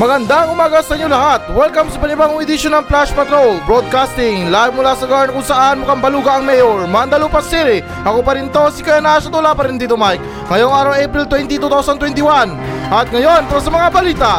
[0.00, 1.52] Magandang umaga sa inyo lahat.
[1.52, 6.00] Welcome sa panibagong edisyon ng Flash Patrol Broadcasting live mula sa garden kung saan mukhang
[6.00, 7.84] baluga ang mayor, Mandalupa City.
[8.00, 10.48] Ako pa rin to, si Kaya Nasa Tula pa rin dito Mike.
[10.48, 11.60] Ngayong araw April 20,
[12.08, 12.56] 2021.
[12.88, 14.32] At ngayon, para sa mga balita.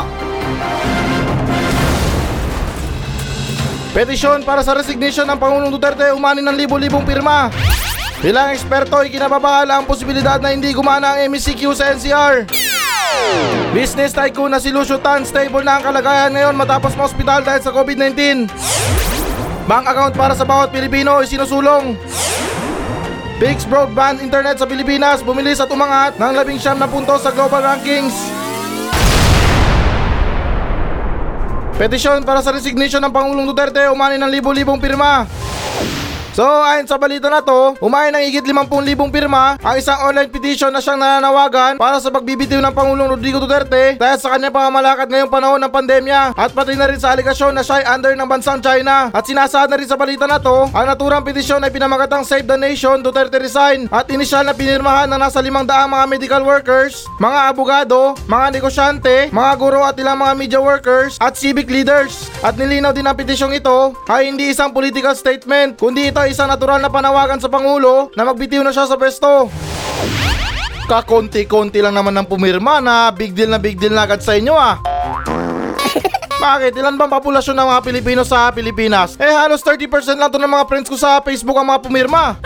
[3.93, 7.54] Petisyon para sa resignation ng Pangulong Duterte umani ng libo-libong pirma.
[8.23, 12.47] Bilang eksperto, ikinababahala ang posibilidad na hindi gumana ang MECQ sa NCR.
[13.75, 17.75] Business tycoon na si Lucio Tan stable na ang kalagayan ngayon matapos ma-hospital dahil sa
[17.75, 18.47] COVID-19.
[19.67, 22.00] Bank account para sa bawat Pilipino ay sinusulong.
[23.43, 27.59] Pix Broadband Internet sa Pilipinas bumilis at umangat ng labing siyam na punto sa global
[27.59, 28.15] rankings.
[31.75, 35.28] Petisyon para sa resignation ng Pangulong Duterte umani ng libo-libong pirma.
[36.33, 38.66] So ayon sa balita na to, umayon ng higit 50,000
[39.14, 44.02] pirma ang isang online petition na siyang nananawagan para sa pagbibitiw ng Pangulong Rodrigo Duterte
[44.02, 47.61] dahil sa kanyang pamamalakad ngayong panahon ng pandemya at pati na rin sa aligasyon na
[47.61, 49.14] siya ay under ng bansang China.
[49.14, 52.58] At sinasaad na rin sa balita na to, ang naturang petisyon ay pinamagatang Save the
[52.58, 58.17] Nation Duterte Resign at inisyal na pinirmahan ng nasa 500 mga medical workers, mga abogado,
[58.26, 62.26] mga negosyante, mga guro at ilang mga media workers at civic leaders.
[62.42, 66.48] At nilinaw din ang petisyong ito ay hindi isang political statement kundi ito ay isang
[66.48, 69.52] natural na panawagan sa Pangulo na magbitiw na siya sa pwesto.
[70.88, 74.56] Kakonti-konti lang naman ng pumirma na big deal na big deal na agad sa inyo
[74.56, 74.80] ah.
[76.44, 76.80] Bakit?
[76.80, 79.20] Ilan bang populasyon ng mga Pilipino sa Pilipinas?
[79.20, 82.40] Eh halos 30% lang to ng mga friends ko sa Facebook ang mga pumirma.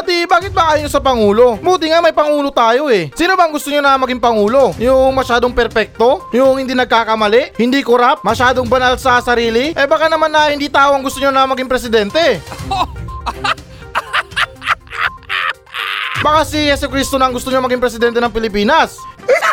[0.00, 1.60] Pati bakit ba nyo sa Pangulo?
[1.60, 3.12] Buti nga may Pangulo tayo eh.
[3.12, 4.72] Sino bang gusto nyo na maging Pangulo?
[4.80, 6.24] Yung masyadong perpekto?
[6.32, 7.52] Yung hindi nagkakamali?
[7.60, 8.24] Hindi korap?
[8.24, 9.76] Masyadong banal sa sarili?
[9.76, 12.40] Eh baka naman na hindi tao ang gusto nyo na maging presidente.
[16.24, 18.96] Baka si Yesu Cristo na ang gusto nyo maging presidente ng Pilipinas.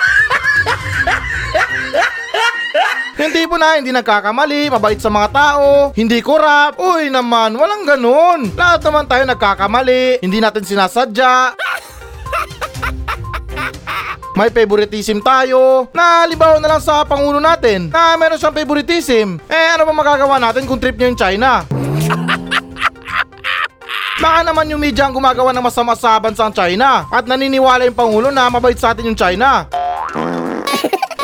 [3.17, 6.77] Yung tipo na hindi nagkakamali, mabait sa mga tao, hindi korap.
[6.77, 8.53] Uy naman, walang ganun.
[8.53, 11.57] Lahat naman tayo nagkakamali, hindi natin sinasadya.
[14.37, 19.41] May favoritism tayo na halimbawa na lang sa pangulo natin na meron siyang favoritism.
[19.49, 21.65] Eh ano ba magagawa natin kung trip niya yung China?
[24.21, 28.29] Baka naman yung media ang gumagawa ng masama sa bansang China at naniniwala yung pangulo
[28.29, 29.65] na mabait sa atin yung China.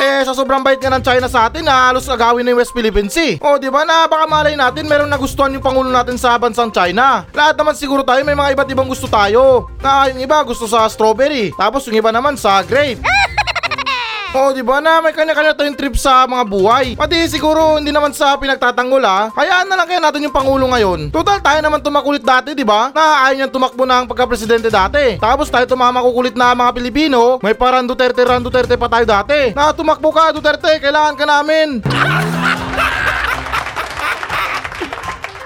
[0.04, 2.76] Eh, sa sobrang bait nga ng China sa atin, na halos agawin na yung West
[2.76, 3.40] Philippine Sea.
[3.40, 7.24] O, di ba na baka malay natin meron nagustuhan yung Pangulo natin sa bansang China.
[7.32, 9.72] Lahat naman siguro tayo may mga iba't ibang gusto tayo.
[9.80, 13.00] Na yung iba gusto sa strawberry, tapos yung iba naman sa grape.
[14.34, 16.86] Oo, di ba na may kanya-kanya tayong trip sa mga buhay.
[16.98, 19.30] Pati siguro hindi naman sa pinagtatanggol ah.
[19.30, 21.14] Hayaan na lang kaya natin yung pangulo ngayon.
[21.14, 22.90] Total tayo naman tumakulit dati, di ba?
[22.90, 25.22] Na ayaw niyang tumakbo ng pagka-presidente dati.
[25.22, 27.38] Tapos tayo tumamakukulit na mga Pilipino.
[27.46, 29.54] May parang Duterte ran Duterte pa tayo dati.
[29.54, 31.78] Na tumakbo ka Duterte, kailangan ka namin.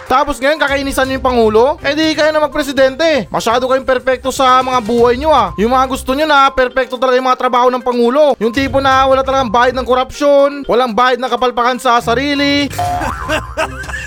[0.08, 1.76] Tapos ngayon kakainisan niyo yung Pangulo?
[1.84, 3.28] Eh di kayo na magpresidente.
[3.28, 5.52] Masyado kayong perpekto sa mga buhay niyo ah.
[5.60, 8.32] Yung mga gusto niyo na perpekto talaga yung mga trabaho ng Pangulo.
[8.41, 12.72] Yung tipo na wala talagang bayad ng korupsyon, walang bayad ng kapalpakan sa sarili.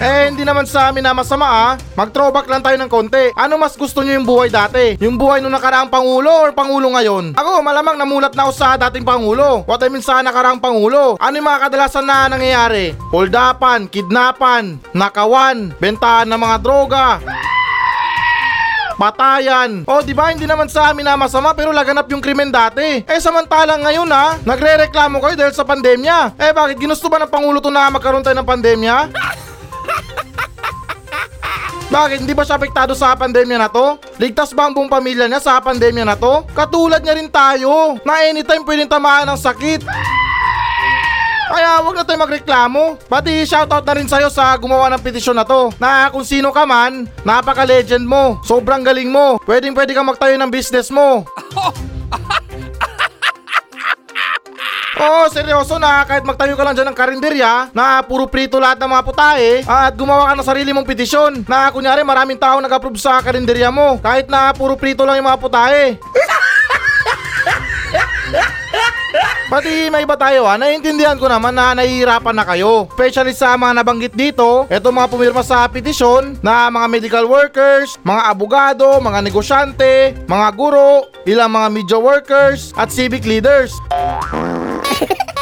[0.00, 1.72] Eh, hindi naman sa amin na masama ah.
[1.92, 3.36] Mag-throwback lang tayo ng konti.
[3.36, 4.96] Ano mas gusto nyo yung buhay dati?
[4.96, 7.36] Yung buhay nung nakaraang Pangulo or Pangulo ngayon?
[7.36, 9.60] Ako, malamang namulat na ako sa dating Pangulo.
[9.68, 11.20] What I mean sa nakaraang Pangulo.
[11.20, 12.96] Ano yung mga kadalasan na nangyayari?
[13.12, 17.20] Holdapan, kidnapan, nakawan, bentahan ng mga droga,
[18.96, 19.84] patayan.
[19.84, 23.04] O, di ba hindi naman sa amin na masama pero laganap yung krimen dati.
[23.04, 26.40] Eh, samantalang ngayon ha, nagre-reklamo kayo dahil sa pandemya.
[26.40, 28.96] Eh, bakit ginusto ba ng Pangulo to na magkaroon tayo ng pandemya?
[31.90, 32.22] Bakit?
[32.22, 33.98] Hindi ba siya apektado sa pandemya na to?
[34.22, 36.46] Ligtas ba ang buong pamilya niya sa pandemya na to?
[36.54, 39.82] Katulad niya rin tayo, na anytime pwedeng tamaan ng sakit.
[41.50, 42.94] Kaya wag na tayo magreklamo.
[43.10, 45.74] Pati shoutout na rin sa'yo sa gumawa ng petisyon na to.
[45.82, 48.38] Na kung sino ka man, napaka-legend mo.
[48.46, 49.42] Sobrang galing mo.
[49.42, 51.26] Pwedeng pwede kang magtayo ng business mo.
[55.00, 58.90] Oo, seryoso na kahit magtayo ka lang dyan ng karinderya na puro prito lahat ng
[58.92, 63.24] mga putahe at gumawa ka ng sarili mong petisyon na kunyari maraming tao nag-approve sa
[63.24, 65.96] karinderya mo kahit na puro prito lang yung mga putahe.
[69.50, 72.86] Pati may iba tayo ha, naiintindihan ko naman na nahihirapan na kayo.
[72.94, 78.22] Especially sa mga nabanggit dito, eto mga pumirma sa petisyon na mga medical workers, mga
[78.30, 83.74] abogado, mga negosyante, mga guro, ilang mga media workers, at civic leaders.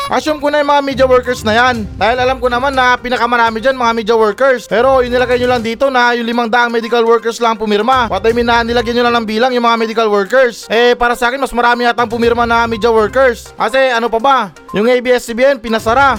[0.09, 1.85] Assume ko na yung mga media workers na yan.
[2.01, 4.65] Dahil alam ko naman na pinakamarami dyan mga media workers.
[4.65, 8.09] Pero inilagay nyo lang dito na yung limang daang medical workers lang pumirma.
[8.09, 10.65] What I mean na nilagyan nyo lang ng bilang yung mga medical workers.
[10.73, 13.53] Eh para sa akin mas marami yatang pumirma na media workers.
[13.53, 14.37] Kasi ano pa ba?
[14.73, 16.17] Yung ABS-CBN pinasara.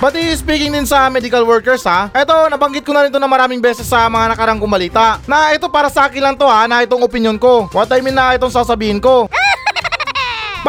[0.00, 3.60] Pati speaking din sa medical workers ha, eto nabanggit ko na rin to na maraming
[3.60, 5.20] beses sa mga nakarang kumalita.
[5.28, 7.68] Na ito para sa akin lang to ha, na itong opinion ko.
[7.68, 9.28] What I mean na itong sasabihin ko.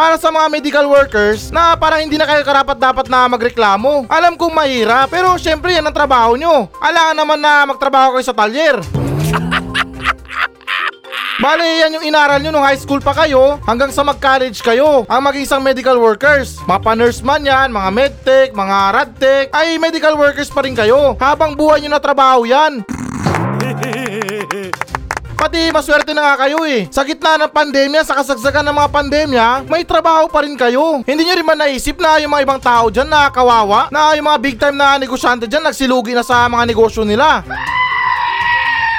[0.02, 4.10] Para sa mga medical workers na parang hindi na kayo karapat dapat na magreklamo.
[4.10, 6.66] Alam kong mahirap, pero syempre yan ang trabaho nyo.
[6.82, 8.82] Alangan naman na magtrabaho kayo sa talyer.
[11.46, 15.06] Bale, yan yung inaral nyo nung high school pa kayo hanggang sa mag-college kayo.
[15.06, 16.58] Ang maging isang medical workers.
[16.66, 21.14] Mga pa-nurse man yan, mga medtech, mga radtech, ay medical workers pa rin kayo.
[21.22, 22.82] Habang buhay nyo na trabaho yan.
[25.42, 26.86] Pati maswerte na nga kayo eh.
[26.94, 31.02] Sa gitna ng pandemya, sa kasagsagan ng mga pandemya, may trabaho pa rin kayo.
[31.02, 33.90] Hindi nyo rin ba naisip na yung mga ibang tao dyan na kawawa?
[33.90, 37.42] Na yung mga big time na negosyante dyan nagsilugi na sa mga negosyo nila?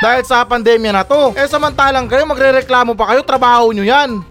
[0.02, 1.30] Dahil sa pandemya na to.
[1.38, 4.26] Eh samantalang kayo magrereklamo pa kayo, trabaho nyo yan.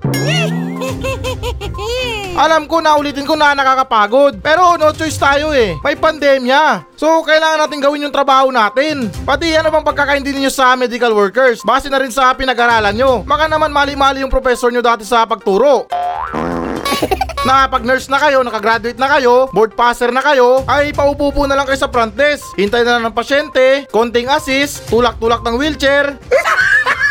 [2.31, 4.39] Alam ko na ulitin ko na nakakapagod.
[4.39, 5.75] Pero no choice tayo eh.
[5.83, 6.87] May pandemya.
[6.95, 9.11] So kailangan natin gawin yung trabaho natin.
[9.27, 11.59] Pati ano bang pagkakaintindi nyo sa medical workers?
[11.67, 13.11] Base na rin sa pinag-aralan nyo.
[13.27, 15.91] Baka naman mali-mali yung professor nyo dati sa pagturo.
[17.47, 21.57] na pag nurse na kayo, nakagraduate na kayo, board passer na kayo, ay paupo na
[21.57, 22.53] lang kayo sa front desk.
[22.53, 26.15] Hintay na lang ng pasyente, konting assist, tulak-tulak ng wheelchair.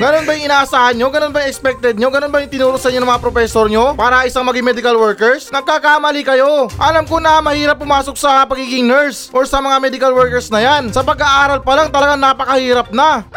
[0.00, 1.08] Ganon ba yung inaasahan nyo?
[1.12, 2.08] Ganon ba yung expected nyo?
[2.08, 3.92] Ganon ba yung tinuro sa inyo ng mga professor nyo?
[3.94, 5.52] Para isang maging medical workers?
[5.52, 6.72] Nagkakamali kayo.
[6.80, 10.88] Alam ko na mahirap pumasok sa pagiging nurse or sa mga medical workers na yan.
[10.90, 13.28] Sa pag-aaral pa lang talagang napakahirap na.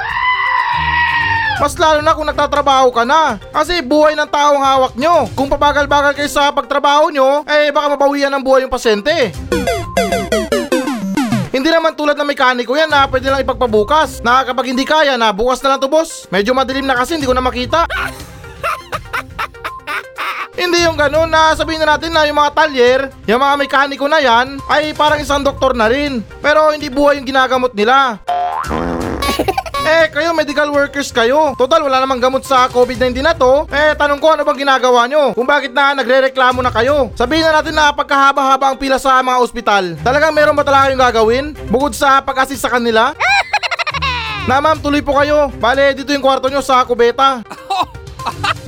[1.61, 3.37] Mas lalo na kung nagtatrabaho ka na.
[3.53, 5.29] Kasi buhay ng taong hawak nyo.
[5.37, 9.31] Kung pabagal-bagal kayo sa pagtrabaho nyo, eh baka mabawian ng buhay yung pasyente.
[11.53, 14.25] Hindi naman tulad ng mekaniko yan na pwede lang ipagpabukas.
[14.25, 16.25] Na kapag hindi kaya na bukas na lang to boss.
[16.33, 17.85] Medyo madilim na kasi hindi ko na makita.
[20.57, 24.17] Hindi yung ganun na sabihin na natin na yung mga talyer, yung mga mekaniko na
[24.17, 26.25] yan, ay parang isang doktor na rin.
[26.41, 28.17] Pero hindi buhay yung ginagamot nila.
[29.83, 31.51] Eh, kayo medical workers kayo.
[31.59, 33.67] Total, wala namang gamot sa COVID-19 na to.
[33.67, 35.35] Eh, tanong ko ano bang ginagawa nyo?
[35.35, 37.11] Kung bakit na nagre-reklamo na kayo?
[37.19, 39.83] Sabihin na natin na pagkahaba-haba ang pila sa mga ospital.
[39.99, 41.45] Talagang meron ba talaga kayong gagawin?
[41.67, 43.11] Bukod sa pag-assist sa kanila?
[44.47, 45.51] na ma'am, tuloy po kayo.
[45.59, 47.43] Bale, dito yung kwarto nyo sa kubeta.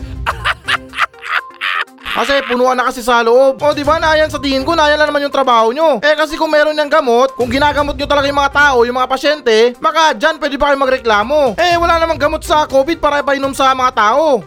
[2.15, 3.59] Kasi punuan na kasi sa loob.
[3.59, 5.99] O di ba na yan sa tingin ko na yan lang naman yung trabaho nyo.
[5.99, 9.11] Eh kasi kung meron ng gamot, kung ginagamot nyo talaga yung mga tao, yung mga
[9.11, 11.59] pasyente, baka dyan pwede pa kayo magreklamo.
[11.59, 14.39] Eh wala namang gamot sa COVID para ipainom sa mga tao.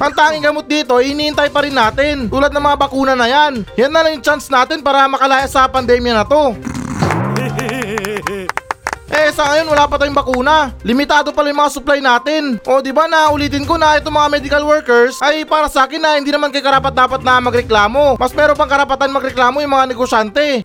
[0.00, 2.32] Ang tanging gamot dito, iniintay pa rin natin.
[2.32, 3.68] Tulad ng mga bakuna na yan.
[3.76, 6.56] Yan na lang yung chance natin para makalaya sa pandemya na to.
[9.20, 10.72] Eh sa ngayon wala pa tayong bakuna.
[10.80, 12.56] Limitado pala yung mga supply natin.
[12.64, 16.00] O di ba na ulitin ko na itong mga medical workers ay para sa akin
[16.00, 18.16] na hindi naman kay karapat dapat na magreklamo.
[18.16, 20.64] Mas meron pang karapatan magreklamo yung mga negosyante.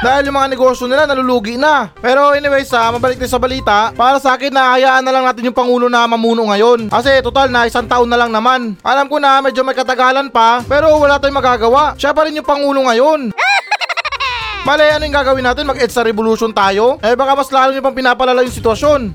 [0.00, 1.92] Dahil yung mga negosyo nila nalulugi na.
[2.00, 5.52] Pero anyway sa mabalik din sa balita, para sa akin na hayaan na lang natin
[5.52, 6.88] yung Pangulo na mamuno ngayon.
[6.88, 8.72] Kasi total na isang taon na lang naman.
[8.80, 11.92] Alam ko na medyo may katagalan pa, pero wala tayong magagawa.
[12.00, 13.36] Siya pa rin yung Pangulo ngayon.
[14.66, 15.62] Mali, ano yung gagawin natin?
[15.62, 16.98] Mag-EDSA revolution tayo?
[16.98, 19.14] Eh baka mas lalo niyo pang pinapalala yung sitwasyon.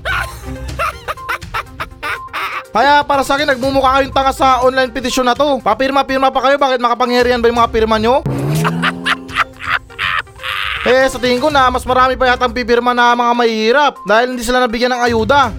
[2.72, 5.60] Kaya para sa akin, nagmumukha kayong tanga sa online petition na to.
[5.60, 8.24] Papirma-pirma pa kayo, bakit makapangyarihan ba yung mga pirma nyo?
[10.88, 14.48] eh, sa tingin ko na mas marami pa yatang pipirma na mga mahihirap dahil hindi
[14.48, 15.52] sila nabigyan ng ayuda.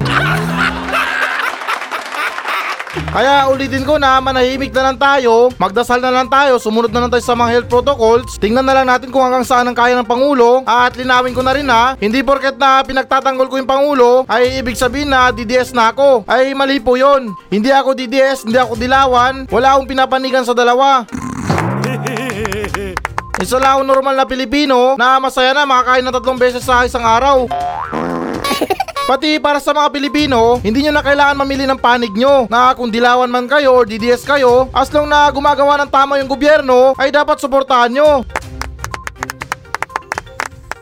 [2.94, 7.10] Kaya ulitin ko na manahimik na lang tayo, magdasal na lang tayo, sumunod na lang
[7.10, 10.06] tayo sa mga health protocols, tingnan na lang natin kung hanggang saan ang kaya ng
[10.06, 14.62] Pangulo at linawin ko na rin ha, hindi porket na pinagtatanggol ko yung Pangulo ay
[14.62, 16.22] ibig sabihin na DDS na ako.
[16.30, 17.34] Ay mali po yun.
[17.50, 21.10] Hindi ako DDS, hindi ako dilawan, wala akong pinapanigan sa dalawa.
[23.44, 27.02] Isa lang akong normal na Pilipino na masaya na makakain ng tatlong beses sa isang
[27.02, 27.50] araw.
[29.04, 32.88] Pati para sa mga Pilipino, hindi nyo na kailangan mamili ng panig nyo na kung
[32.88, 37.12] dilawan man kayo or DDS kayo, as long na gumagawa ng tama yung gobyerno, ay
[37.12, 38.24] dapat suportahan nyo.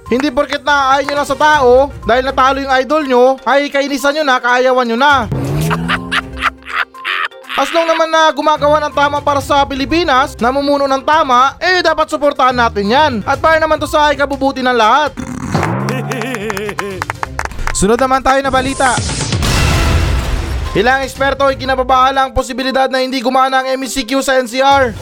[0.05, 4.13] Hindi porket na ayaw nyo lang sa tao, dahil natalo yung idol nyo, ay kainisan
[4.13, 5.25] nyo na, kaayawan nyo na.
[7.57, 12.05] As long naman na gumagawa ng tama para sa Pilipinas, namumuno ng tama, eh dapat
[12.05, 13.13] suportahan natin yan.
[13.25, 15.30] At para naman to sa ikabubuti ng lahat.
[17.81, 18.93] Sunod naman tayo na balita.
[20.77, 24.93] Ilang eksperto ay kinababahala ang posibilidad na hindi gumana ang MECQ sa NCR.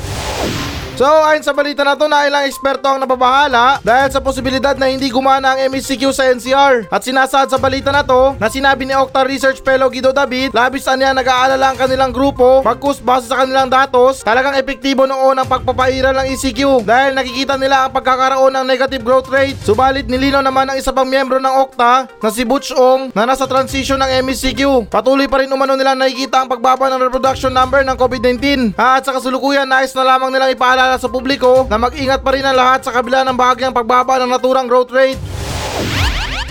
[1.00, 4.91] So ayon sa balita na to na ilang eksperto ang nababahala dahil sa posibilidad na
[4.91, 6.91] hindi gumana ang MECQ sa NCR.
[6.91, 10.84] At sinasaad sa balita na to na sinabi ni Octa Research Fellow Guido David, labis
[10.91, 15.48] na niya nag-aalala ang kanilang grupo pagkus base sa kanilang datos, talagang epektibo noon ang
[15.48, 19.56] pagpapairal ng ECQ dahil nakikita nila ang pagkakaroon ng negative growth rate.
[19.63, 23.48] Subalit nilinaw naman ng isa pang miyembro ng Octa na si Butch Ong na nasa
[23.48, 24.91] transition ng MECQ.
[24.91, 28.75] Patuloy pa rin umano nila nakikita ang pagbaba ng reproduction number ng COVID-19.
[28.75, 32.58] At sa kasulukuyan nais na lamang nilang ipaalala sa publiko na mag-ingat pa rin ang
[32.58, 35.19] lahat sa kabila ng bahagyang pagbaba ng naturang growth rate.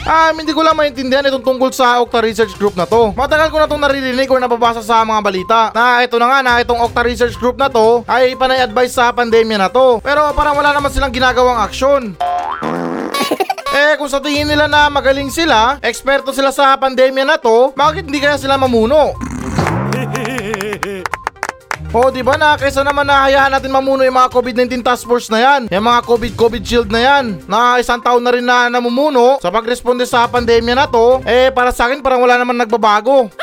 [0.09, 3.12] Ah, hindi ko lang maintindihan itong tungkol sa Octa Research Group na to.
[3.12, 6.62] Matagal ko na itong naririnig or nababasa sa mga balita na ito na nga na
[6.64, 10.00] itong Octa Research Group na to ay panay advice sa pandemya na to.
[10.00, 12.16] Pero parang wala naman silang ginagawang aksyon.
[13.68, 18.09] Eh kung sa tingin nila na magaling sila, eksperto sila sa pandemya na to, bakit
[18.09, 19.12] hindi kaya sila mamuno?
[21.88, 25.33] O di ba na kaysa naman na hayaan natin mamuno yung mga COVID-19 task force
[25.33, 29.40] na yan, yung mga COVID-COVID shield na yan, na isang taon na rin na namumuno
[29.40, 33.33] sa pagresponde sa pandemya na to, eh para sa akin parang wala naman nagbabago.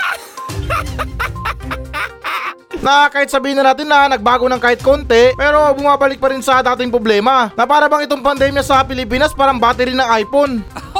[2.86, 6.62] na kahit sabihin na natin na nagbago ng kahit konti, pero bumabalik pa rin sa
[6.62, 7.50] dating problema.
[7.58, 10.62] Na para bang itong pandemya sa Pilipinas parang battery ng iPhone.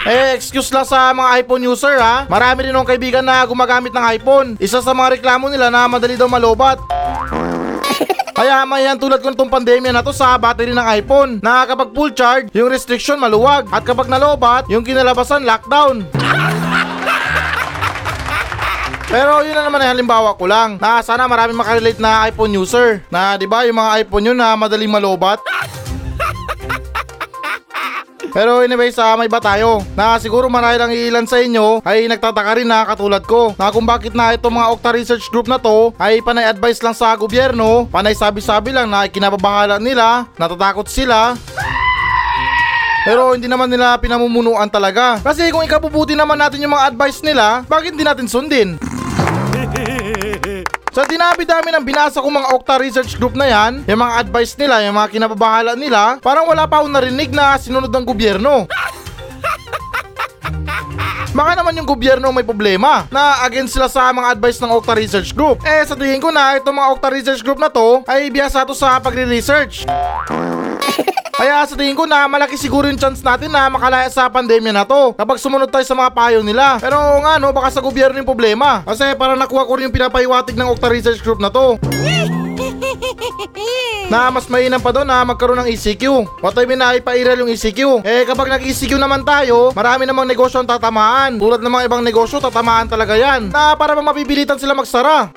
[0.00, 2.24] Eh, excuse lang sa mga iPhone user ha.
[2.24, 4.48] Marami rin akong kaibigan na gumagamit ng iPhone.
[4.56, 6.80] Isa sa mga reklamo nila na madali daw malobat.
[8.32, 12.08] Kaya mayan tulad ko nitong pandemya na to sa battery ng iPhone na kapag full
[12.16, 16.08] charge, yung restriction maluwag at kapag nalobat, yung kinalabasan lockdown.
[19.10, 23.04] Pero yun na naman ay halimbawa ko lang na sana marami makarelate na iPhone user
[23.12, 25.42] na di ba yung mga iPhone yun na madaling malobat.
[28.30, 29.82] Pero anyway, sa may ba tayo?
[29.98, 33.84] Na siguro marahil ang ilan sa inyo ay nagtataka rin na katulad ko na kung
[33.84, 37.90] bakit na itong mga Octa Research Group na to ay panay advice lang sa gobyerno,
[37.90, 41.34] panay sabi-sabi lang na ikinababahala nila, natatakot sila,
[43.00, 45.16] pero hindi naman nila pinamumunuan talaga.
[45.24, 48.76] Kasi kung ikabubuti naman natin yung mga advice nila, bakit hindi natin sundin?
[50.90, 54.82] Sa dinabi-dami ng binasa kong mga Octa Research Group na yan, yung mga advice nila,
[54.82, 58.66] yung mga kinababahala nila, parang wala pa akong narinig na sinunod ng gobyerno.
[61.30, 65.30] Baka naman yung gobyerno may problema na against sila sa mga advice ng Octa Research
[65.30, 65.62] Group.
[65.62, 68.74] Eh sa tingin ko na itong mga Octa Research Group na to ay biyasa to
[68.74, 69.86] sa pagre-research.
[71.40, 74.84] Kaya sa tingin ko na malaki siguro yung chance natin na makalaya sa pandemya na
[74.84, 76.82] to kapag sumunod tayo sa mga payo nila.
[76.82, 78.82] Pero nga no, baka sa gobyerno yung problema.
[78.82, 81.78] Kasi para nakuha ko rin yung pinapahiwatig ng Octa Research Group na to.
[84.12, 86.04] na mas mainam pa doon na magkaroon ng ECQ.
[86.42, 88.02] What I mean na ipairal yung ECQ.
[88.02, 91.38] Eh kapag nag-ECQ naman tayo, marami namang negosyo ang tatamaan.
[91.38, 93.54] Tulad ng mga ibang negosyo, tatamaan talaga yan.
[93.54, 95.30] Na para bang mapibilitan sila magsara.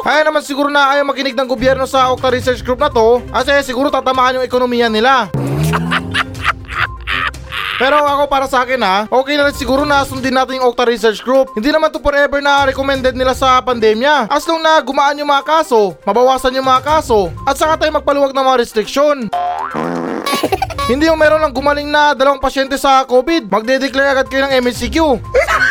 [0.00, 3.52] Kaya naman siguro na ayaw makinig ng gobyerno sa Octa Research Group na to kasi
[3.68, 5.28] siguro tatamaan yung ekonomiya nila.
[7.80, 10.84] Pero ako para sa akin ha, okay na rin siguro na sundin natin yung Octa
[10.84, 11.56] Research Group.
[11.56, 14.28] Hindi naman to forever na recommended nila sa pandemya.
[14.28, 18.36] As long na gumaan yung mga kaso, mabawasan yung mga kaso, at saka tayo magpaluwag
[18.36, 19.16] ng mga restriksyon.
[20.92, 24.96] Hindi yung meron lang gumaling na dalawang pasyente sa COVID, magde-declare agad kayo ng MSCQ.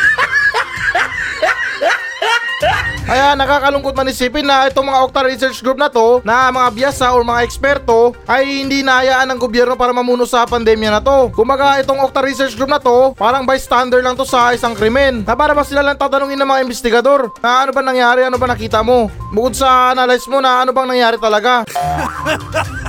[3.09, 7.09] Kaya nakakalungkot man isipin na itong mga Octa Research Group na to, na mga biyasa
[7.17, 11.33] o mga eksperto, ay hindi nahayaan ng gobyerno para mamuno sa pandemya na to.
[11.33, 15.25] Kumaga itong Octa Research Group na to, parang bystander lang to sa isang krimen.
[15.25, 18.45] Na para ba sila lang tatanungin ng mga investigador na ano ba nangyari, ano ba
[18.45, 19.09] nakita mo?
[19.33, 21.65] Bukod sa analyze mo na ano bang nangyari talaga.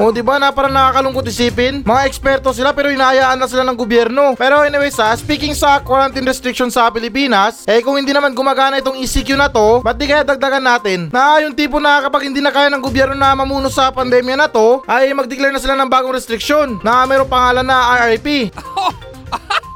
[0.00, 1.84] O di ba na parang nakakalungkot isipin?
[1.84, 4.32] Mga eksperto sila pero hinahayaan na sila ng gobyerno.
[4.32, 8.96] Pero anyways ha, speaking sa quarantine restriction sa Pilipinas, eh kung hindi naman gumagana itong
[8.96, 11.12] ECQ na to, ba't di kaya dagdagan natin?
[11.12, 14.48] Na yung tipo na kapag hindi na kaya ng gobyerno na mamuno sa pandemya na
[14.48, 18.48] to, ay mag-declare na sila ng bagong restriction na mayroong pangalan na RRP.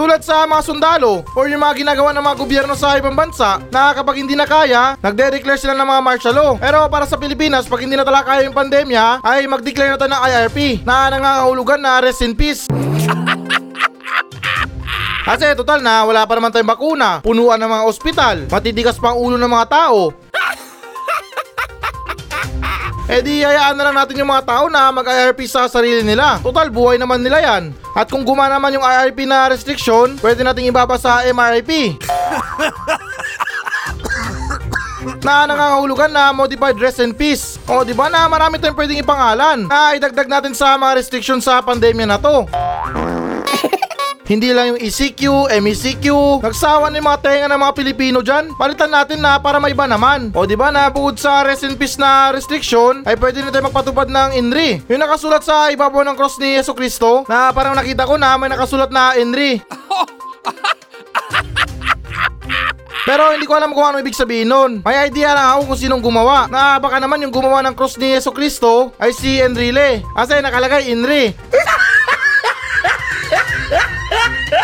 [0.00, 3.92] Tulad sa mga sundalo or yung mga ginagawa ng mga gobyerno sa ibang bansa na
[3.92, 6.52] kapag hindi na kaya, nagde-declare sila ng mga martial law.
[6.56, 10.16] Pero para sa Pilipinas, pag hindi na talaga kaya yung pandemya, ay mag-declare na tayo
[10.16, 12.64] ng IRP na nangangahulugan na rest in peace.
[15.20, 19.20] Kasi total na wala pa naman tayong bakuna, punuan ng mga ospital, matitigas pa ang
[19.20, 20.16] ulo ng mga tao.
[23.10, 26.38] Eh di hayaan na lang natin yung mga tao na mag-IRP sa sarili nila.
[26.38, 27.74] Total buhay naman nila yan.
[27.98, 31.98] At kung gumana naman yung IRP na restriction, pwede nating ibaba sa MRIP.
[35.26, 37.58] na nangangahulugan na modified rest in peace.
[37.66, 41.58] O di ba na marami tayong pwedeng ipangalan na idagdag natin sa mga restrictions sa
[41.58, 42.46] pandemya na to.
[44.30, 46.06] Hindi lang yung ECQ, MECQ,
[46.38, 48.54] nagsawa na yung mga tenga ng mga Pilipino dyan.
[48.54, 50.30] Palitan natin na para may iba naman.
[50.38, 53.66] O di ba na bukod sa rest in peace na restriction, ay pwede na tayo
[53.66, 54.86] magpatupad ng INRI.
[54.86, 58.46] Yung nakasulat sa ibabaw ng cross ni Yeso Cristo, na parang nakita ko na may
[58.46, 59.58] nakasulat na INRI.
[63.10, 64.86] Pero hindi ko alam kung ano ibig sabihin nun.
[64.86, 66.46] May idea lang ako kung sinong gumawa.
[66.46, 70.06] Na baka naman yung gumawa ng cross ni Yeso Cristo ay si Enrile.
[70.14, 71.34] Kasi nakalagay Inri.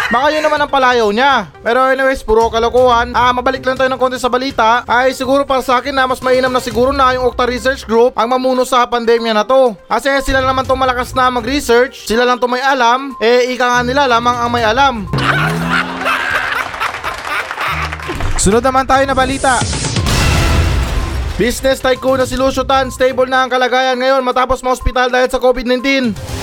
[0.06, 1.50] Baka yun naman ang palayaw niya.
[1.66, 3.10] Pero anyways, puro kalokohan.
[3.10, 4.86] Ah, mabalik lang tayo ng konti sa balita.
[4.86, 8.14] Ay siguro para sa akin na mas mainam na siguro na yung Okta Research Group
[8.14, 9.74] ang mamuno sa pandemya na to.
[9.90, 13.82] Kasi sila naman to malakas na mag-research, sila lang to may alam, eh ika nga
[13.82, 15.10] nila lamang ang may alam.
[18.42, 19.58] Sunod naman tayo na balita.
[21.34, 25.42] Business tycoon na si Lucio Tan, stable na ang kalagayan ngayon matapos ma-hospital dahil sa
[25.42, 26.35] COVID-19.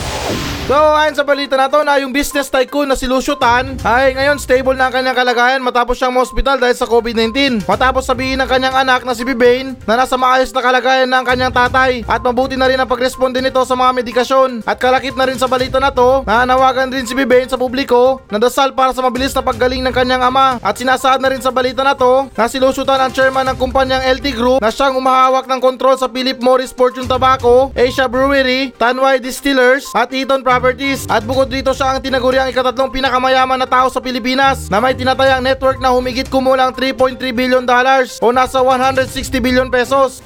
[0.63, 4.15] So ayon sa balita na to na yung business tycoon na si Lucio Tan ay
[4.15, 7.67] ngayon stable na ang kanyang kalagayan matapos siyang ma-hospital dahil sa COVID-19.
[7.67, 11.51] Matapos sabihin ng kanyang anak na si Bibane na nasa maayos na kalagayan ng kanyang
[11.51, 14.63] tatay at mabuti na rin ang pagresponde nito sa mga medikasyon.
[14.63, 18.23] At kalakip na rin sa balita na to na nawagan rin si Bibane sa publiko
[18.31, 20.63] na dasal para sa mabilis na paggaling ng kanyang ama.
[20.63, 23.59] At sinasaad na rin sa balita na to na si Lucio Tan ang chairman ng
[23.59, 28.71] kumpanyang LT Group na siyang umahawak ng kontrol sa Philip Morris Fortune Tobacco, Asia Brewery,
[28.79, 33.65] Tanway Distillers at Eaton Properties at bukod dito siya ang tinaguri ang ikatatlong pinakamayaman na
[33.65, 38.61] tao sa Pilipinas na may tinatayang network na humigit kumulang 3.3 billion dollars o nasa
[38.61, 39.01] 160
[39.41, 40.21] billion pesos.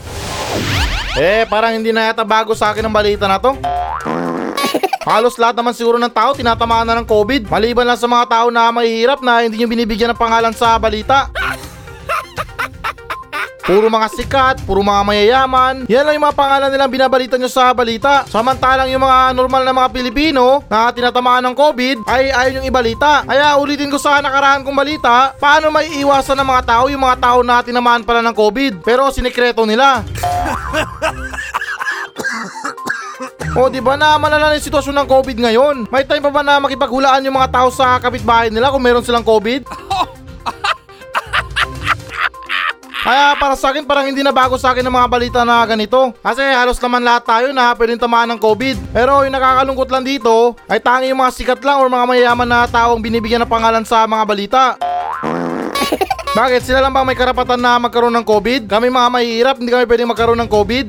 [1.15, 3.55] Eh, parang hindi na yata bago sa akin ang balita na to.
[5.07, 7.47] Halos lahat naman siguro ng tao tinatamaan na ng COVID.
[7.47, 11.31] Maliban lang sa mga tao na mahihirap na hindi nyo binibigyan ng pangalan sa balita.
[13.67, 15.75] Puro mga sikat, puro mga mayayaman.
[15.91, 18.23] Yan lang yung mga pangalan nilang binabalita nyo sa balita.
[18.31, 23.27] Samantalang yung mga normal na mga Pilipino na tinatamaan ng COVID ay ayaw yung ibalita.
[23.27, 27.19] Kaya ulitin ko sa nakaraan kong balita, paano may iwasan ng mga tao yung mga
[27.19, 29.99] tao na tinamaan pala ng COVID pero sinikreto nila.
[33.51, 35.75] O di ba na malala na yung sitwasyon ng COVID ngayon?
[35.91, 39.27] May time pa ba na makipaghulaan yung mga tao sa kapitbahay nila kung meron silang
[39.27, 39.67] COVID?
[43.07, 46.11] Kaya para sa akin parang hindi na bago sa akin ng mga balita na ganito.
[46.19, 48.91] Kasi halos naman lahat tayo na pwedeng tamaan ng COVID.
[48.91, 52.67] Pero yung nakakalungkot lang dito ay tangi yung mga sikat lang or mga mayayaman na
[52.67, 54.63] taong binibigyan ng pangalan sa mga balita.
[56.35, 56.67] Bakit?
[56.67, 58.67] Sila lang ba may karapatan na magkaroon ng COVID?
[58.67, 60.85] Kami mga mahihirap, hindi kami pwedeng magkaroon ng COVID?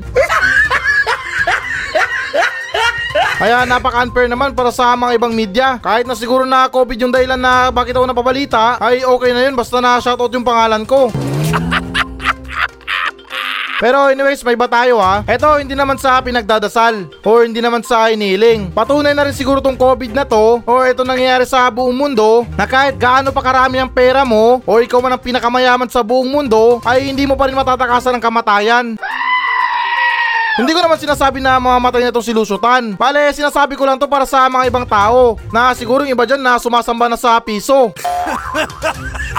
[3.39, 5.79] Kaya napaka-unfair naman para sa mga ibang media.
[5.79, 9.55] Kahit na siguro na COVID yung dahilan na bakit ako napabalita, ay okay na yun
[9.55, 11.07] basta na shoutout yung pangalan ko.
[13.79, 15.23] Pero anyways, may ba tayo ha?
[15.23, 18.75] Ito, hindi naman sa pinagdadasal or hindi naman sa iniling.
[18.75, 22.67] Patunay na rin siguro tong COVID na to o ito nangyayari sa buong mundo na
[22.67, 26.83] kahit gaano pa karami ang pera mo o ikaw man ang pinakamayaman sa buong mundo
[26.83, 28.85] ay hindi mo pa rin matatakasan ng kamatayan.
[30.59, 32.99] Hindi ko naman sinasabi na mamamatay na itong si Lusutan.
[32.99, 36.43] Bale, sinasabi ko lang to para sa mga ibang tao na siguro yung iba dyan
[36.43, 37.95] na sumasamba na sa piso.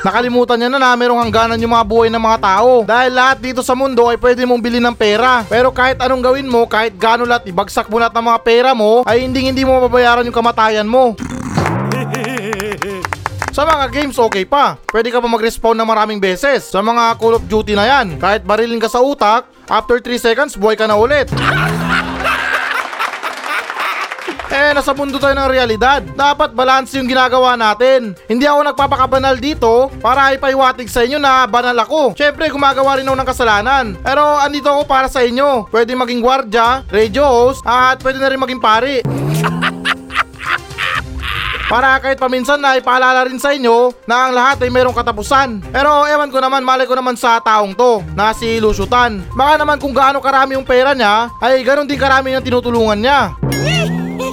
[0.00, 2.88] Nakalimutan niya na na merong hangganan yung mga buhay ng mga tao.
[2.88, 5.44] Dahil lahat dito sa mundo ay pwede mong bilhin ng pera.
[5.44, 9.04] Pero kahit anong gawin mo, kahit gaano lahat ibagsak mo lahat ng mga pera mo,
[9.04, 11.12] ay hindi hindi mo mababayaran yung kamatayan mo.
[13.50, 14.78] Sa mga games, okay pa.
[14.88, 16.70] Pwede ka pa mag-respawn ng maraming beses.
[16.70, 20.54] Sa mga Call of Duty na yan, kahit barilin ka sa utak, after 3 seconds,
[20.54, 21.26] buhay ka na ulit.
[24.70, 25.98] Eh, nasa mundo tayo ng realidad.
[26.14, 28.14] Dapat balance yung ginagawa natin.
[28.30, 32.14] Hindi ako nagpapakabanal dito para ipaiwatig sa inyo na banal ako.
[32.14, 33.84] Siyempre, gumagawa rin ako ng kasalanan.
[33.98, 35.66] Pero andito ako para sa inyo.
[35.74, 39.02] Pwede maging gwardya, radio host, at pwede na rin maging pari.
[41.70, 45.62] Para kahit paminsan na ipaalala rin sa inyo na ang lahat ay mayroong katapusan.
[45.70, 49.22] Pero ewan ko naman, malay ko naman sa taong to na si Lusutan.
[49.34, 53.34] Baka naman kung gaano karami yung pera niya, ay ganon din karami yung tinutulungan niya.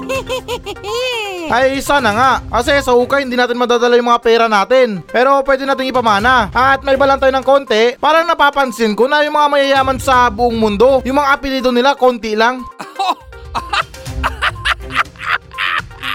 [1.55, 2.31] Ay sana nga.
[2.59, 5.03] Kasi sa ukay hindi natin madadala yung mga pera natin.
[5.07, 6.51] Pero pwede natin ipamana.
[6.51, 7.95] At may balang tayo ng konti.
[7.99, 12.35] Parang napapansin ko na yung mga mayayaman sa buong mundo Yung mga apelido nila konti
[12.35, 12.63] lang.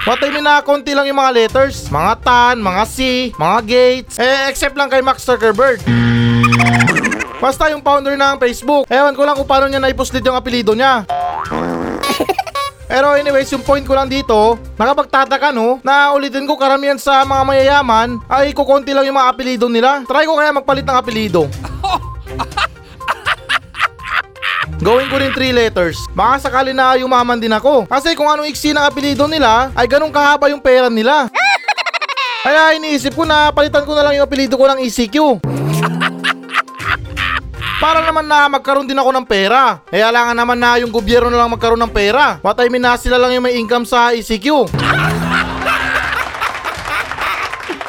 [0.03, 1.87] Matay mo na konti lang yung mga letters.
[1.87, 2.97] Mga tan, mga C,
[3.39, 4.19] mga gates.
[4.19, 5.79] Eh except lang kay Max Zuckerberg.
[7.39, 8.83] Basta yung founder ng Facebook.
[8.91, 11.22] Ewan ko lang kung paano niya naipuslit yung apelido niya
[12.87, 17.43] Pero anyways, yung point ko lang dito, nakapagtataka no, na ulitin ko karamihan sa mga
[17.47, 20.03] mayayaman ay kukonti lang yung mga apelido nila.
[20.03, 21.47] Try ko kaya magpalit ng apelido.
[24.83, 25.95] Gawin ko rin 3 letters.
[26.11, 27.87] Baka sakali na yumaman din ako.
[27.87, 31.31] Kasi kung anong iksi ng apelido nila, ay ganun kahaba yung pera nila.
[32.43, 35.39] Kaya iniisip ko na palitan ko na lang yung apelido ko ng ECQ.
[37.83, 39.83] Para naman na magkaroon din ako ng pera.
[39.91, 42.39] Kaya lang naman na yung gobyerno na lang magkaroon ng pera.
[42.39, 44.71] What I mean na sila lang yung may income sa ECQ.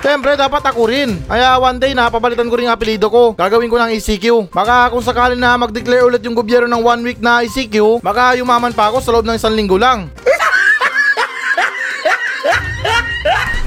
[0.03, 1.23] Siyempre, dapat ako rin.
[1.31, 3.39] Kaya one day na, papalitan ko rin yung apelido ko.
[3.39, 4.51] Gagawin ko ng ECQ.
[4.51, 8.75] Baka kung sakali na mag-declare ulit yung gobyerno ng one week na ECQ, baka yumaman
[8.75, 10.11] pa ako sa loob ng isang linggo lang.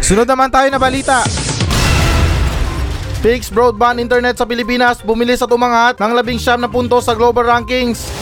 [0.03, 1.46] Sunod naman tayo na balita.
[3.17, 7.49] Fixed broadband internet sa Pilipinas bumilis at umangat ng labing siyam na punto sa global
[7.49, 8.16] rankings.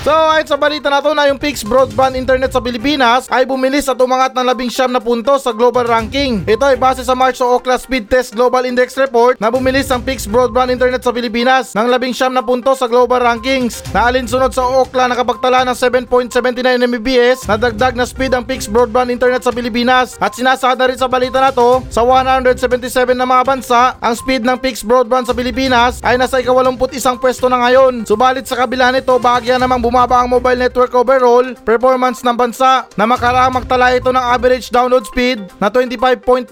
[0.00, 3.84] So ayon sa balita na to na yung fixed broadband internet sa Pilipinas ay bumilis
[3.84, 6.40] at umangat ng labing siyam na punto sa global ranking.
[6.48, 10.00] Ito ay base sa March o Ookla Speed Test Global Index Report na bumilis ang
[10.00, 14.56] fixed broadband internet sa Pilipinas ng labing siyam na punto sa global rankings na alinsunod
[14.56, 19.52] sa Ookla nakapagtala ng 7.79 Mbps na dagdag na speed ang fixed broadband internet sa
[19.52, 24.48] Pilipinas at sinasada rin sa balita na to sa 177 na mga bansa ang speed
[24.48, 28.08] ng fixed broadband sa Pilipinas ay nasa ikawalumput isang pwesto na ngayon.
[28.08, 33.10] Subalit sa kabila nito bahagya namang bumaba ang mobile network overall performance ng bansa na
[33.10, 36.46] makaraang magtala ito ng average download speed na 25.43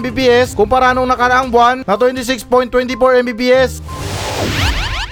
[0.00, 3.84] Mbps kumpara nung nakaraang buwan na 26.24 Mbps.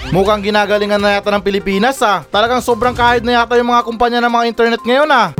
[0.09, 2.25] Mukhang ginagalingan na yata ng Pilipinas ah.
[2.33, 5.37] Talagang sobrang kahit na yata yung mga kumpanya ng mga internet ngayon ah.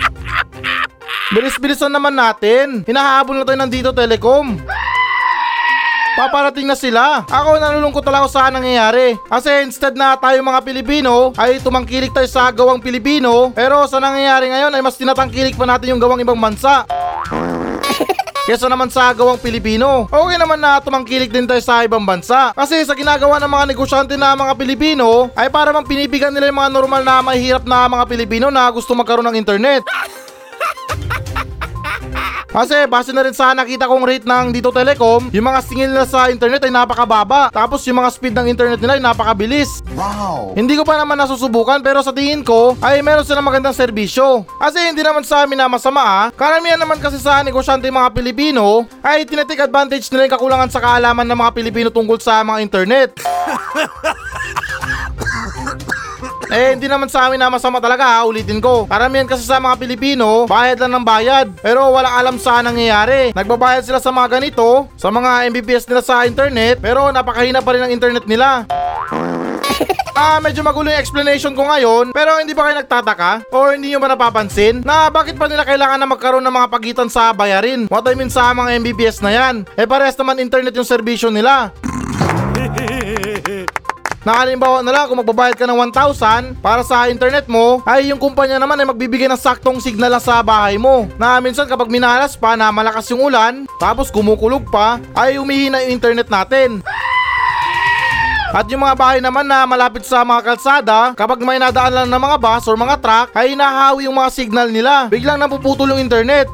[1.38, 2.82] Bilis-bilisan naman natin.
[2.82, 4.58] Hinahabol na tayo ng Dito Telecom.
[6.20, 7.24] Paparating na sila.
[7.24, 9.16] Ako nalulungkot talaga sa nangyayari.
[9.24, 14.52] Kasi instead na tayo mga Pilipino ay tumangkilik tayo sa gawang Pilipino, pero sa nangyayari
[14.52, 16.84] ngayon ay mas tinatangkilik pa natin yung gawang ibang bansa.
[18.50, 20.12] Kesa naman sa gawang Pilipino.
[20.12, 22.52] Okay naman na tumangkilik din tayo sa ibang bansa.
[22.52, 26.60] Kasi sa ginagawa ng mga negosyante na mga Pilipino, ay para bang pinipigan nila yung
[26.60, 29.88] mga normal na mahihirap na mga Pilipino na gusto magkaroon ng internet.
[32.50, 36.02] Kasi base na rin sa nakita kong rate ng Dito Telecom, yung mga singil nila
[36.02, 37.46] sa internet ay napakababa.
[37.54, 39.86] Tapos yung mga speed ng internet nila ay napakabilis.
[39.94, 40.58] Wow!
[40.58, 44.42] Hindi ko pa naman nasusubukan pero sa tingin ko ay meron silang magandang serbisyo.
[44.58, 46.26] Kasi hindi naman sa amin na masama ah.
[46.34, 51.26] Karamihan naman kasi sa negosyante mga Pilipino ay tinatake advantage nila yung kakulangan sa kaalaman
[51.30, 53.10] ng mga Pilipino tungkol sa mga internet.
[56.50, 58.82] Eh, hindi naman sa amin na masama talaga ha, ulitin ko.
[58.90, 61.46] Karamihan kasi sa mga Pilipino, bayad lang ng bayad.
[61.62, 63.30] Pero walang alam sa nangyayari.
[63.30, 67.86] Nagbabayad sila sa mga ganito, sa mga Mbps nila sa internet, pero napakahina pa rin
[67.86, 68.66] ang internet nila.
[70.20, 73.48] Ah, medyo magulo yung explanation ko ngayon, pero hindi ba kayo nagtataka?
[73.56, 77.08] O hindi nyo ba napapansin na bakit pa nila kailangan na magkaroon ng mga pagitan
[77.08, 77.88] sa bayarin?
[77.88, 79.64] What I mean sa mga Mbps na yan?
[79.80, 81.72] Eh parehas naman internet yung serbisyo nila.
[84.20, 88.20] Na halimbawa na lang kung magbabayad ka ng 1,000 para sa internet mo, ay yung
[88.20, 91.08] kumpanya naman ay magbibigay ng saktong signal sa bahay mo.
[91.16, 95.96] Na minsan kapag minalas pa na malakas yung ulan, tapos kumukulog pa, ay umihina yung
[95.96, 96.84] internet natin.
[98.50, 102.20] At yung mga bahay naman na malapit sa mga kalsada, kapag may nadaan lang ng
[102.20, 105.06] mga bus or mga truck, ay nahawi yung mga signal nila.
[105.08, 106.50] Biglang napuputol yung internet.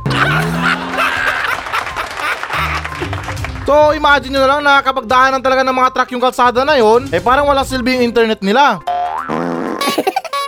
[3.66, 6.78] So imagine nyo na lang na kapag daanan talaga ng mga truck yung kalsada na
[6.78, 8.78] yon, eh parang walang silbi yung internet nila.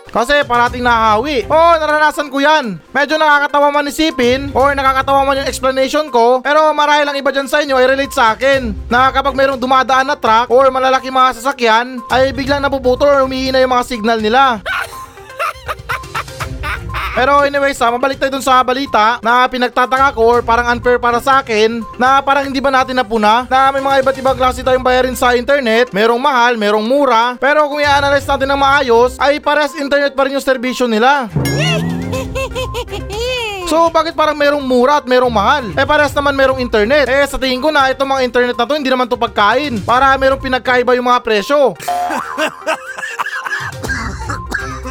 [0.09, 1.45] Kasi parating nahawi.
[1.51, 2.81] Oo, naranasan ko yan.
[2.95, 7.51] Medyo nakakatawa man isipin or nakakatawa man yung explanation ko pero marahil lang iba dyan
[7.51, 11.43] sa inyo ay relate sa akin na kapag mayroong dumadaan na truck or malalaki mga
[11.43, 14.65] sasakyan ay biglang napuputol or umihina yung mga signal nila.
[17.19, 21.19] Pero anyways, ah, mabalik tayo dun sa balita na pinagtataka ko or parang unfair para
[21.19, 24.87] sa akin na parang hindi ba natin napuna na may mga iba't ibang klase tayong
[24.87, 29.75] bayarin sa internet, merong mahal, merong mura, pero kung i-analyze natin ng maayos ay pares
[29.75, 31.27] internet pa rin yung serbisyo nila.
[33.69, 35.69] So bakit parang merong mura at merong mahal?
[35.77, 37.05] Eh parehas naman merong internet.
[37.05, 39.85] Eh sa tingin ko na itong mga internet na to hindi naman to pagkain.
[39.85, 41.77] Para merong pinagkaiba yung mga presyo.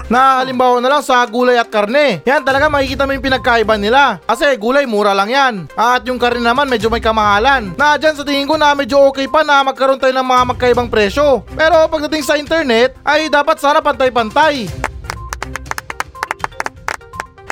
[0.07, 2.23] Na halimbawa na lang sa gulay at karne.
[2.23, 4.23] Yan talaga makikita mo yung pinagkaiba nila.
[4.23, 5.53] Kasi gulay mura lang yan.
[5.75, 7.75] At yung karne naman medyo may kamahalan.
[7.75, 10.87] Na dyan sa tingin ko na medyo okay pa na magkaroon tayo ng mga magkaibang
[10.87, 11.43] presyo.
[11.59, 14.87] Pero pagdating sa internet ay dapat sana pantay-pantay.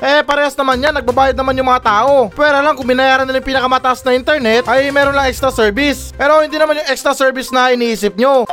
[0.05, 0.93] Eh, parehas naman yan.
[0.95, 2.29] Nagbabayad naman yung mga tao.
[2.29, 6.13] Pero lang, kung binayaran nila yung pinakamataas na internet, ay meron lang extra service.
[6.13, 8.45] Pero hindi naman yung extra service na iniisip nyo.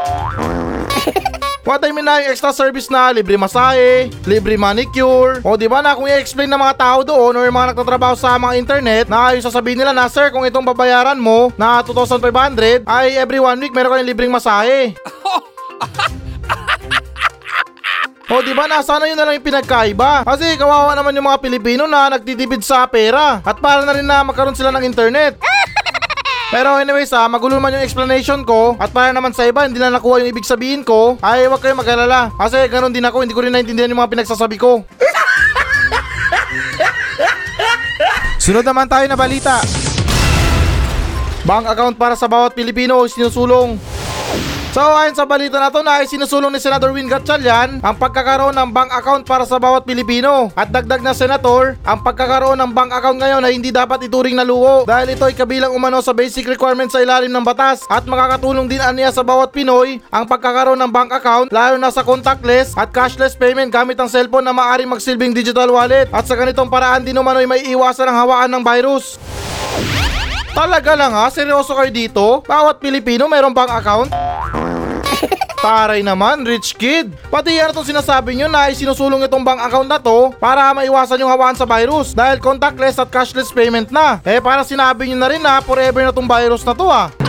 [1.62, 5.79] What I mean na yung extra service na libre masahe, libre manicure, o di ba
[5.79, 9.31] na kung i-explain ng mga tao doon or yung mga nagtatrabaho sa mga internet na
[9.31, 13.70] yung sasabihin nila na sir kung itong babayaran mo na 2,500 ay every one week
[13.70, 14.90] meron kayong libreng masahe.
[18.33, 20.25] O di ba nasana yun na lang yung pinagkaiba?
[20.25, 24.25] Kasi kawawa naman yung mga Pilipino na nagtitipid sa pera at para na rin na
[24.25, 25.37] magkaroon sila ng internet.
[26.53, 29.88] Pero anyways ah, magulo man yung explanation ko at para naman sa iba hindi na
[29.88, 33.41] nakuha yung ibig sabihin ko ay huwag kayong mag-alala kasi ganun din ako hindi ko
[33.41, 34.85] rin naintindihan yung mga pinagsasabi ko.
[38.45, 39.65] Sunod naman tayo na balita.
[41.49, 43.81] Bank account para sa bawat Pilipino sinusulong.
[44.73, 48.57] So ayon sa balita na to na ay sinusulong ni Senador Win Gatchalian ang pagkakaroon
[48.57, 50.49] ng bank account para sa bawat Pilipino.
[50.57, 54.49] At dagdag na senator, ang pagkakaroon ng bank account ngayon ay hindi dapat ituring na
[54.49, 58.65] luho dahil ito ay kabilang umano sa basic requirements sa ilalim ng batas at makakatulong
[58.65, 62.89] din aniya sa bawat Pinoy ang pagkakaroon ng bank account lalo na sa contactless at
[62.97, 67.21] cashless payment gamit ang cellphone na maaaring magsilbing digital wallet at sa ganitong paraan din
[67.21, 69.21] umano ay may iwasan ang hawaan ng virus.
[70.57, 71.29] Talaga lang ha?
[71.29, 72.41] Seryoso kayo dito?
[72.49, 74.32] Bawat Pilipino mayroong bank account?
[75.62, 77.14] Taray naman, rich kid.
[77.31, 81.31] Pati yan itong sinasabi nyo na isinusulong itong bank account na to para maiwasan yung
[81.31, 84.18] hawaan sa virus dahil contactless at cashless payment na.
[84.27, 87.14] Eh para sinabi nyo na rin na forever na tong virus na to ah.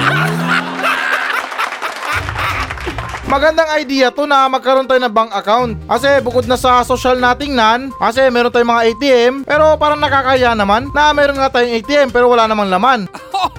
[3.29, 5.77] Magandang idea to na magkaroon tayo ng bank account.
[5.85, 10.57] Kasi bukod na sa social na tingnan, kasi meron tayong mga ATM, pero parang nakakaya
[10.57, 13.05] naman na meron nga tayong ATM pero wala namang laman.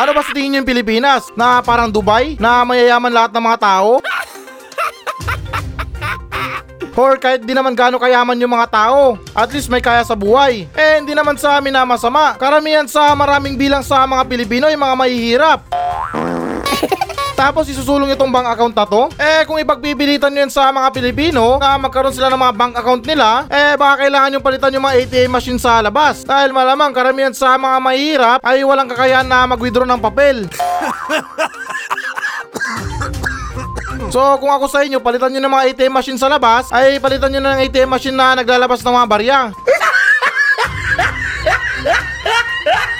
[0.00, 1.28] Ano ba sa tingin niyo yung Pilipinas?
[1.36, 2.32] Na parang Dubai?
[2.40, 4.00] Na mayayaman lahat ng mga tao?
[6.96, 10.64] Or kahit di naman gaano kayaman yung mga tao, at least may kaya sa buhay.
[10.72, 12.32] Eh hindi naman sa amin na masama.
[12.40, 15.60] Karamihan sa maraming bilang sa mga Pilipino ay mga mahihirap.
[17.40, 19.08] Tapos isusulong itong bank account na to?
[19.16, 23.00] Eh kung ipagpipilitan nyo yan sa mga Pilipino na magkaroon sila ng mga bank account
[23.08, 26.20] nila, eh baka kailangan yung palitan yung mga ATM machine sa labas.
[26.20, 30.44] Dahil malamang karamihan sa mga mahirap ay walang kakayahan na mag-withdraw ng papel.
[34.10, 37.30] So kung ako sa inyo, palitan nyo ng mga ATM machine sa labas, ay palitan
[37.30, 39.40] nyo na ng ATM machine na naglalabas ng mga barya.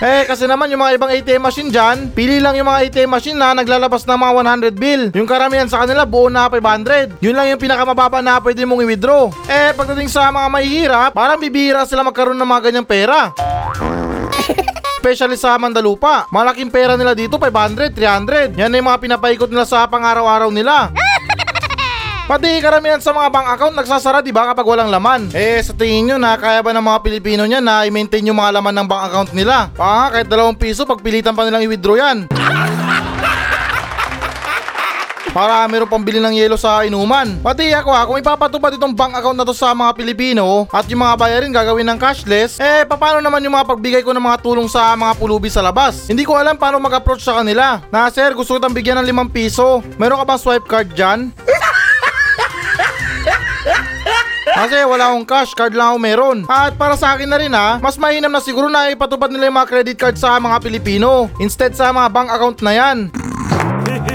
[0.00, 3.36] Eh kasi naman yung mga ibang ATM machine dyan, pili lang yung mga ATM machine
[3.36, 4.32] na naglalabas ng mga
[4.72, 5.02] 100 bill.
[5.12, 7.20] Yung karamihan sa kanila buo na 500.
[7.20, 9.28] Yun lang yung pinakamababa na pwede mong i-withdraw.
[9.44, 13.28] Eh pagdating sa mga mahihirap, parang bibihira sila magkaroon ng mga ganyang pera.
[15.00, 16.24] Especially sa Mandalupa.
[16.32, 18.56] Malaking pera nila dito, 500, 300.
[18.56, 20.92] Yan yung mga pinapaikot nila sa pang-araw-araw nila.
[22.30, 25.34] Pati karamihan sa mga bank account nagsasara di ba kapag walang laman.
[25.34, 28.54] Eh sa tingin nyo na kaya ba ng mga Pilipino niya na i-maintain yung mga
[28.54, 29.66] laman ng bank account nila?
[29.74, 32.30] Pa kahit dalawang piso pagpilitan pa nilang i-withdraw yan.
[35.34, 37.42] Para meron pang bili ng yelo sa inuman.
[37.42, 41.02] Pati ako ha, kung ipapatupad itong bank account na to sa mga Pilipino at yung
[41.02, 44.70] mga bayarin gagawin ng cashless, eh paano naman yung mga pagbigay ko ng mga tulong
[44.70, 46.06] sa mga pulubi sa labas?
[46.06, 47.82] Hindi ko alam paano mag-approach sa kanila.
[47.90, 49.82] Na sir, gusto ko bigyan ng 5 piso.
[49.98, 51.34] Meron ka bang swipe card dyan?
[54.50, 56.38] Kasi wala akong cash, card lang ako meron.
[56.50, 59.58] At para sa akin na rin ha, mas mainam na siguro na ipatupad nila yung
[59.58, 62.98] mga credit card sa mga Pilipino instead sa mga bank account na yan.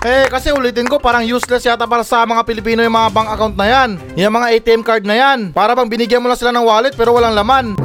[0.00, 3.52] Eh kasi ulitin ko parang useless yata para sa mga Pilipino yung mga bank account
[3.52, 3.90] na yan.
[4.16, 5.52] Yung mga ATM card na yan.
[5.52, 7.76] Para bang binigyan mo lang sila ng wallet pero walang laman.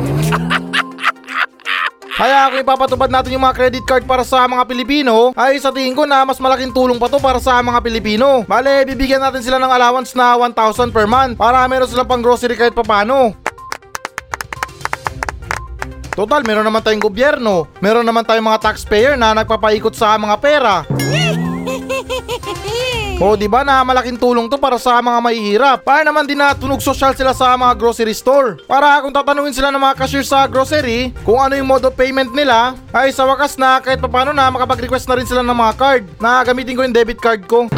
[2.16, 5.92] Kaya kung ipapatupad natin yung mga credit card para sa mga Pilipino, ay sa tingin
[5.92, 8.48] ko na mas malaking tulong pa to para sa mga Pilipino.
[8.48, 12.56] Bale, bibigyan natin sila ng allowance na 1,000 per month para meron silang pang grocery
[12.56, 13.36] kahit papano.
[16.16, 17.68] Total, meron naman tayong gobyerno.
[17.84, 20.88] Meron naman tayong mga taxpayer na nagpapaikot sa mga pera.
[23.16, 25.78] O di ba na malaking tulong to para sa mga mahihirap.
[25.88, 28.60] Para naman din na tunog social sila sa mga grocery store.
[28.68, 32.36] Para kung tatanungin sila ng mga cashier sa grocery kung ano yung mode of payment
[32.36, 36.04] nila, ay sa wakas na kahit papano na makapag-request na rin sila ng mga card
[36.20, 37.72] na gamitin ko yung debit card ko.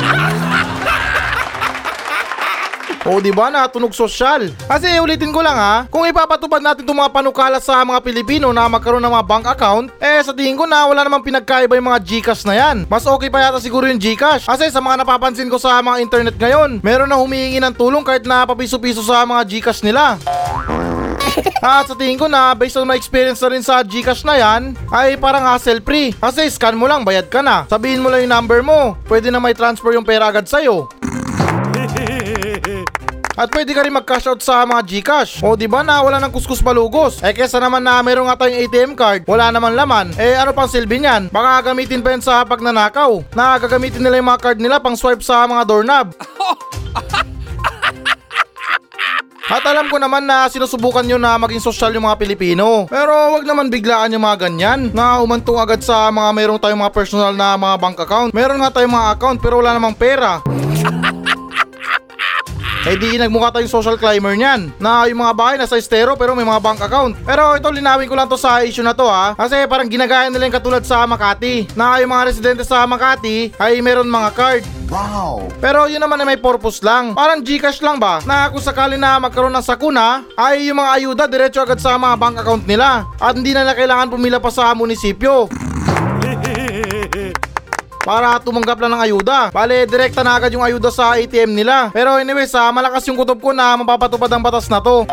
[3.08, 4.52] O di ba na tunog sosyal?
[4.68, 8.68] Kasi ulitin ko lang ha, kung ipapatupad natin itong mga panukala sa mga Pilipino na
[8.68, 12.04] magkaroon ng mga bank account, eh sa tingin ko na wala namang pinagkaiba yung mga
[12.04, 12.84] Gcash na yan.
[12.92, 14.52] Mas okay pa yata siguro yung Gcash.
[14.52, 18.28] Kasi sa mga napapansin ko sa mga internet ngayon, meron na humihingi ng tulong kahit
[18.28, 20.20] na papiso-piso sa mga Gcash nila.
[21.64, 24.76] At sa tingin ko na based on my experience na rin sa Gcash na yan
[24.92, 26.12] ay parang hassle free.
[26.12, 27.64] Kasi scan mo lang, bayad ka na.
[27.72, 29.00] Sabihin mo lang yung number mo.
[29.08, 30.92] Pwede na may transfer yung pera agad sa'yo.
[33.38, 35.46] At pwede ka rin mag-cash out sa mga Gcash.
[35.46, 37.22] O di ba na wala ng kuskus malugos?
[37.22, 40.10] Eh kesa naman na meron nga tayong ATM card, wala naman laman.
[40.18, 41.30] Eh ano pang silbi niyan?
[41.30, 43.22] Baka gamitin pa yan sa pagnanakaw.
[43.38, 46.18] Na gagamitin nila yung mga card nila pang swipe sa mga doorknob.
[49.48, 52.90] At alam ko naman na sinusubukan nyo na maging sosyal yung mga Pilipino.
[52.90, 56.92] Pero wag naman biglaan yung mga ganyan na umantong agad sa mga mayroong tayong mga
[56.92, 58.34] personal na mga bank account.
[58.34, 60.44] Meron nga tayong mga account pero wala namang pera.
[62.88, 66.48] Eh di nagmukha tayong social climber niyan na yung mga bahay nasa estero pero may
[66.48, 67.20] mga bank account.
[67.28, 70.48] Pero ito linawin ko lang to sa issue na to ha kasi parang ginagaya nila
[70.48, 74.64] yung katulad sa Makati na yung mga residente sa Makati ay meron mga card.
[74.88, 75.52] Wow!
[75.60, 77.12] Pero yun naman ay may purpose lang.
[77.12, 78.24] Parang Gcash lang ba?
[78.24, 82.16] Na kung sakali na magkaroon ng sakuna, ay yung mga ayuda diretso agad sa mga
[82.16, 83.04] bank account nila.
[83.20, 85.52] At hindi na nila kailangan pumila pa sa munisipyo.
[88.08, 89.52] Para tumanggap lang ng ayuda.
[89.52, 91.92] Bale, direkta na agad yung ayuda sa ATM nila.
[91.92, 95.04] Pero anyway, sa malakas yung kutob ko na mapapatupad ang batas na to.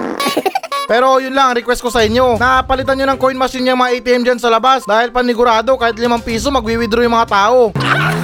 [0.90, 2.40] Pero yun lang, request ko sa inyo.
[2.40, 4.88] Napalitan nyo ng coin machine yung mga ATM dyan sa labas.
[4.88, 7.58] Dahil panigurado, kahit 5 piso, magwi-withdraw yung mga tao.